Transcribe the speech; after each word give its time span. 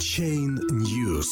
Chain 0.00 0.58
News. 0.70 1.28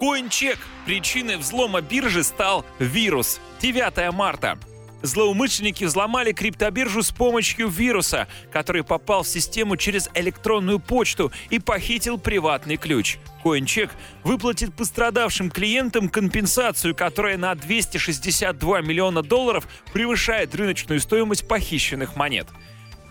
CoinCheck. 0.00 0.56
Причиной 0.86 1.36
взлома 1.36 1.82
биржи 1.82 2.24
стал 2.24 2.64
вирус. 2.78 3.40
9 3.60 4.10
марта. 4.14 4.58
Злоумышленники 5.02 5.84
взломали 5.84 6.32
криптобиржу 6.32 7.02
с 7.02 7.10
помощью 7.10 7.68
вируса, 7.68 8.26
который 8.50 8.84
попал 8.84 9.22
в 9.22 9.28
систему 9.28 9.76
через 9.76 10.08
электронную 10.14 10.80
почту 10.80 11.30
и 11.50 11.58
похитил 11.58 12.16
приватный 12.16 12.78
ключ. 12.78 13.18
CoinCheck 13.44 13.90
выплатит 14.22 14.72
пострадавшим 14.72 15.50
клиентам 15.50 16.08
компенсацию, 16.08 16.94
которая 16.94 17.36
на 17.36 17.54
262 17.54 18.80
миллиона 18.80 19.22
долларов 19.22 19.68
превышает 19.92 20.54
рыночную 20.54 21.00
стоимость 21.00 21.46
похищенных 21.46 22.16
монет. 22.16 22.48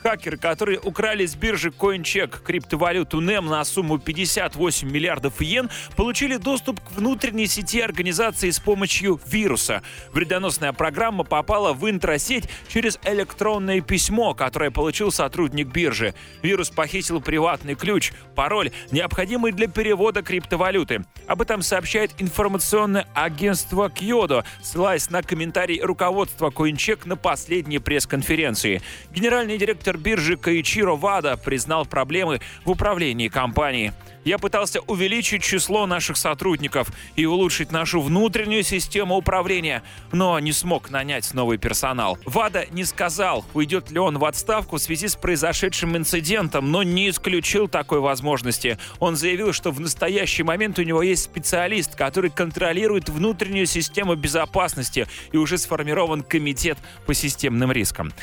Хакеры, 0.03 0.35
которые 0.35 0.79
украли 0.81 1.25
с 1.25 1.33
биржи 1.33 1.69
CoinCheck 1.69 2.43
криптовалюту 2.43 3.21
NEM 3.21 3.49
на 3.49 3.63
сумму 3.63 3.99
58 3.99 4.91
миллиардов 4.91 5.41
йен, 5.41 5.69
получили 5.95 6.35
доступ 6.35 6.81
к 6.81 6.91
внутренней 6.91 7.47
сети 7.47 7.79
организации 7.79 8.49
с 8.49 8.59
помощью 8.59 9.17
вируса. 9.25 9.81
Вредоносная 10.11 10.73
программа 10.73 11.23
попала 11.23 11.71
в 11.71 11.89
интросеть 11.89 12.49
через 12.67 12.99
электронное 13.05 13.79
письмо, 13.79 14.33
которое 14.33 14.71
получил 14.71 15.09
сотрудник 15.09 15.67
биржи. 15.67 16.13
Вирус 16.41 16.69
похитил 16.69 17.21
приватный 17.21 17.75
ключ, 17.75 18.11
пароль, 18.35 18.71
необходимый 18.91 19.53
для 19.53 19.69
перевода 19.69 20.21
криптовалюты. 20.21 21.05
Об 21.27 21.41
этом 21.41 21.61
сообщает 21.61 22.11
информационное 22.17 23.07
агентство 23.13 23.87
Kyodo, 23.87 24.43
ссылаясь 24.61 25.09
на 25.09 25.23
комментарий 25.23 25.79
руководства 25.81 26.49
CoinCheck 26.49 27.07
на 27.07 27.15
последней 27.15 27.79
пресс-конференции. 27.79 28.81
Генеральный 29.09 29.57
директор 29.57 29.92
директор 29.93 29.97
биржи 29.97 30.37
Каичиро 30.37 30.95
Вада 30.95 31.37
признал 31.37 31.85
проблемы 31.85 32.39
в 32.65 32.71
управлении 32.71 33.27
компанией. 33.27 33.91
Я 34.25 34.37
пытался 34.37 34.79
увеличить 34.79 35.43
число 35.43 35.85
наших 35.85 36.15
сотрудников 36.15 36.87
и 37.17 37.25
улучшить 37.25 37.73
нашу 37.73 37.99
внутреннюю 37.99 38.63
систему 38.63 39.17
управления, 39.17 39.83
но 40.13 40.39
не 40.39 40.53
смог 40.53 40.89
нанять 40.89 41.33
новый 41.33 41.57
персонал. 41.57 42.17
Вада 42.25 42.65
не 42.71 42.85
сказал, 42.85 43.43
уйдет 43.53 43.91
ли 43.91 43.99
он 43.99 44.17
в 44.17 44.23
отставку 44.23 44.77
в 44.77 44.81
связи 44.81 45.09
с 45.09 45.15
произошедшим 45.15 45.97
инцидентом, 45.97 46.71
но 46.71 46.83
не 46.83 47.09
исключил 47.09 47.67
такой 47.67 47.99
возможности. 47.99 48.77
Он 48.99 49.17
заявил, 49.17 49.51
что 49.51 49.71
в 49.71 49.81
настоящий 49.81 50.43
момент 50.43 50.79
у 50.79 50.83
него 50.83 51.01
есть 51.01 51.23
специалист, 51.23 51.95
который 51.95 52.29
контролирует 52.29 53.09
внутреннюю 53.09 53.65
систему 53.65 54.15
безопасности 54.15 55.05
и 55.33 55.37
уже 55.37 55.57
сформирован 55.57 56.23
комитет 56.23 56.77
по 57.05 57.13
системным 57.13 57.73
рискам. 57.73 58.13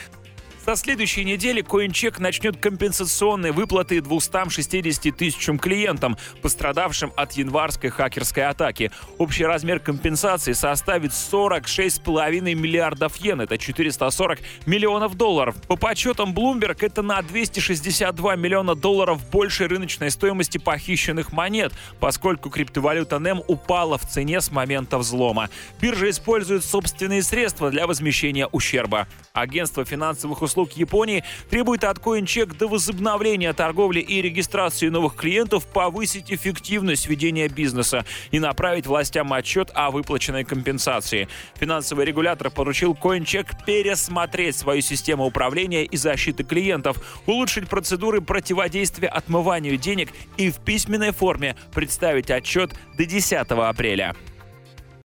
Со 0.65 0.77
следующей 0.77 1.25
недели 1.25 1.65
CoinCheck 1.65 2.21
начнет 2.21 2.59
компенсационные 2.59 3.51
выплаты 3.51 4.03
260 4.03 5.17
тысячам 5.17 5.59
клиентам, 5.59 6.19
пострадавшим 6.43 7.13
от 7.17 7.33
январской 7.33 7.89
хакерской 7.89 8.45
атаки. 8.45 8.93
Общий 9.17 9.47
размер 9.47 9.81
компенсации 9.81 10.53
составит 10.53 11.13
46,5 11.13 12.55
миллиардов 12.55 13.17
йен, 13.17 13.41
это 13.41 13.57
440 13.57 14.41
миллионов 14.67 15.17
долларов. 15.17 15.57
По 15.67 15.77
подсчетам 15.77 16.35
Bloomberg, 16.35 16.85
это 16.85 17.01
на 17.01 17.23
262 17.23 18.37
миллиона 18.37 18.75
долларов 18.75 19.29
больше 19.31 19.67
рыночной 19.67 20.11
стоимости 20.11 20.59
похищенных 20.59 21.33
монет, 21.33 21.73
поскольку 22.01 22.51
криптовалюта 22.51 23.17
NEM 23.17 23.43
упала 23.49 23.97
в 23.97 24.07
цене 24.07 24.43
с 24.43 24.51
момента 24.51 24.99
взлома. 24.99 25.49
Биржа 25.81 26.11
использует 26.11 26.65
собственные 26.65 27.23
средства 27.23 27.71
для 27.71 27.87
возмещения 27.87 28.47
ущерба. 28.47 29.09
Агентство 29.33 29.87
финансовых 29.87 30.43
услуг 30.43 30.50
услуг 30.51 30.73
Японии 30.73 31.23
требует 31.49 31.85
от 31.85 31.99
CoinCheck 31.99 32.57
до 32.57 32.67
возобновления 32.67 33.53
торговли 33.53 34.01
и 34.01 34.21
регистрации 34.21 34.89
новых 34.89 35.15
клиентов 35.15 35.65
повысить 35.67 36.33
эффективность 36.33 37.07
ведения 37.07 37.49
бизнеса 37.49 38.05
и 38.33 38.41
направить 38.41 38.87
властям 38.87 39.33
отчет 39.33 39.71
о 39.75 39.91
выплаченной 39.93 40.45
компенсации. 40.45 41.29
Финансовый 41.55 42.05
регулятор 42.05 42.51
поручил 42.51 42.97
CoinCheck 43.01 43.65
пересмотреть 43.65 44.57
свою 44.57 44.83
систему 44.83 45.25
управления 45.25 45.85
и 45.85 45.97
защиты 45.97 46.43
клиентов, 46.43 46.97
улучшить 47.27 47.69
процедуры 47.69 48.21
противодействия 48.21 49.09
отмыванию 49.09 49.77
денег 49.77 50.09
и 50.37 50.51
в 50.51 50.59
письменной 50.59 51.13
форме 51.13 51.55
представить 51.73 52.31
отчет 52.31 52.75
до 52.99 53.05
10 53.05 53.51
апреля. 53.51 54.17